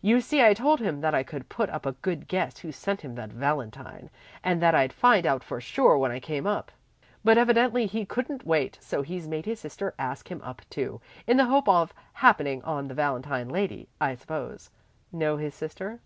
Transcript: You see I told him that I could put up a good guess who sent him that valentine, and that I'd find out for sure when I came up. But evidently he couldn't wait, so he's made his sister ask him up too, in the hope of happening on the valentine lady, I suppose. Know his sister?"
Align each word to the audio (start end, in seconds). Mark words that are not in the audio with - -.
You 0.00 0.20
see 0.20 0.42
I 0.42 0.54
told 0.54 0.80
him 0.80 1.00
that 1.02 1.14
I 1.14 1.22
could 1.22 1.48
put 1.48 1.70
up 1.70 1.86
a 1.86 1.92
good 1.92 2.26
guess 2.26 2.58
who 2.58 2.72
sent 2.72 3.02
him 3.02 3.14
that 3.14 3.30
valentine, 3.30 4.10
and 4.42 4.60
that 4.60 4.74
I'd 4.74 4.92
find 4.92 5.24
out 5.24 5.44
for 5.44 5.60
sure 5.60 5.96
when 5.98 6.10
I 6.10 6.18
came 6.18 6.48
up. 6.48 6.72
But 7.22 7.38
evidently 7.38 7.86
he 7.86 8.04
couldn't 8.04 8.44
wait, 8.44 8.76
so 8.80 9.02
he's 9.02 9.28
made 9.28 9.46
his 9.46 9.60
sister 9.60 9.94
ask 10.00 10.26
him 10.32 10.42
up 10.42 10.62
too, 10.68 11.00
in 11.28 11.36
the 11.36 11.44
hope 11.44 11.68
of 11.68 11.94
happening 12.14 12.60
on 12.64 12.88
the 12.88 12.94
valentine 12.94 13.48
lady, 13.50 13.88
I 14.00 14.16
suppose. 14.16 14.68
Know 15.12 15.36
his 15.36 15.54
sister?" 15.54 16.00